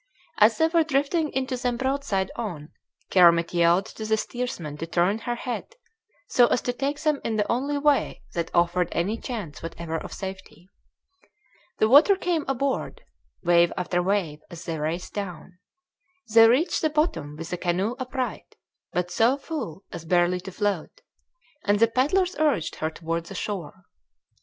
[0.39, 2.69] As they were drifting into them broadside on,
[3.11, 5.75] Kermit yelled to the steersman to turn her head,
[6.27, 10.11] so as to take them in the only way that offered any chance whatever of
[10.11, 10.67] safety.
[11.77, 13.01] The water came aboard,
[13.43, 15.59] wave after wave, as they raced down.
[16.33, 18.55] They reached the bottom with the canoe upright,
[18.91, 21.01] but so full as barely to float,
[21.63, 23.83] and the paddlers urged her toward the shore.